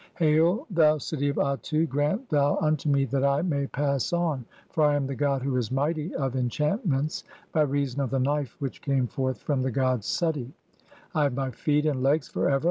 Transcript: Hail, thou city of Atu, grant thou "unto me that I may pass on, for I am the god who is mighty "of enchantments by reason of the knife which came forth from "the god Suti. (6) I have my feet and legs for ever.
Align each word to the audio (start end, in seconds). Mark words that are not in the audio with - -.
Hail, 0.15 0.65
thou 0.71 0.97
city 0.97 1.29
of 1.29 1.35
Atu, 1.35 1.87
grant 1.87 2.27
thou 2.29 2.57
"unto 2.59 2.89
me 2.89 3.05
that 3.05 3.23
I 3.23 3.43
may 3.43 3.67
pass 3.67 4.11
on, 4.11 4.45
for 4.71 4.83
I 4.83 4.95
am 4.95 5.05
the 5.05 5.13
god 5.13 5.43
who 5.43 5.55
is 5.57 5.71
mighty 5.71 6.15
"of 6.15 6.35
enchantments 6.35 7.23
by 7.51 7.61
reason 7.61 8.01
of 8.01 8.09
the 8.09 8.17
knife 8.19 8.55
which 8.57 8.81
came 8.81 9.05
forth 9.05 9.37
from 9.43 9.61
"the 9.61 9.69
god 9.69 10.01
Suti. 10.01 10.47
(6) 10.73 10.93
I 11.13 11.23
have 11.25 11.35
my 11.35 11.51
feet 11.51 11.85
and 11.85 12.01
legs 12.01 12.27
for 12.27 12.49
ever. 12.49 12.59